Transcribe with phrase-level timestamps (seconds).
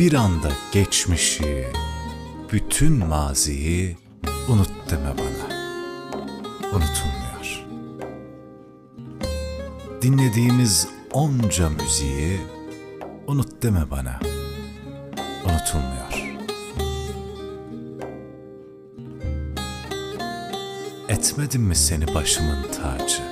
[0.00, 1.66] Bir anda geçmişi,
[2.52, 3.96] bütün maziyi
[4.48, 5.56] unut deme bana.
[6.68, 7.66] Unutulmuyor.
[10.02, 12.40] Dinlediğimiz onca müziği
[13.26, 14.20] unut deme bana.
[15.44, 16.38] Unutulmuyor.
[21.08, 23.22] Etmedim mi seni başımın tacı?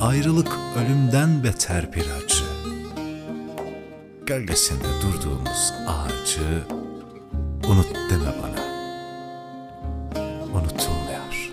[0.00, 2.47] Ayrılık ölümden beter bir acı.
[4.28, 6.64] Gölgesinde durduğumuz ağacı
[7.68, 8.62] unut deme bana.
[10.44, 11.52] Unutulmuyor.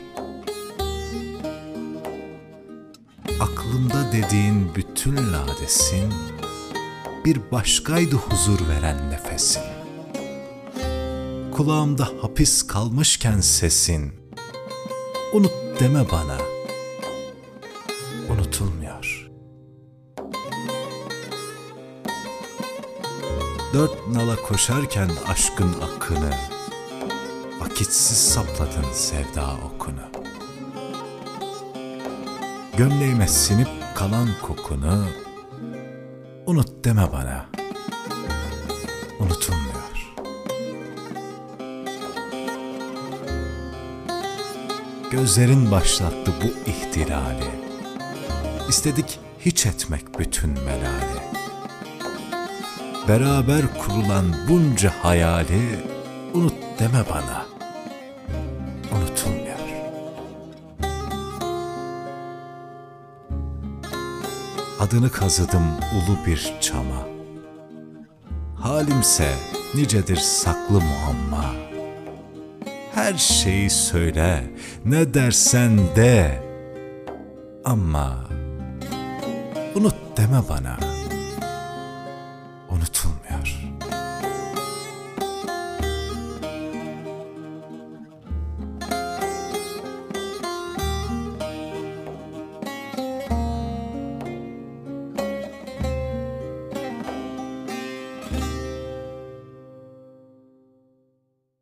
[3.39, 6.13] Aklımda dediğin bütün ladesin
[7.25, 9.63] bir başkaydı huzur veren nefesin.
[11.51, 14.13] Kulağımda hapis kalmışken sesin
[15.33, 16.37] unut deme bana.
[18.29, 19.14] Unutulmuyor.
[23.73, 26.31] Dört nala koşarken aşkın akını,
[27.59, 30.25] vakitsiz sapladın sevda okunu.
[32.77, 35.05] Gömleğime sinip kalan kokunu,
[36.45, 37.45] unut deme bana.
[39.19, 40.13] Unutulmuyor.
[45.11, 47.65] Gözlerin başlattı bu ihtilali.
[48.69, 51.04] İstedik hiç etmek bütün melali.
[53.07, 55.79] Beraber kurulan bunca hayali
[56.33, 57.45] unut deme bana.
[58.91, 59.59] Unutulmuyor.
[64.79, 67.07] Adını kazıdım ulu bir çama.
[68.59, 69.31] Halimse
[69.75, 71.45] nicedir saklı muamma.
[72.95, 74.43] Her şeyi söyle,
[74.85, 76.43] ne dersen de.
[77.65, 78.19] Ama
[79.75, 81.04] unut deme bana.''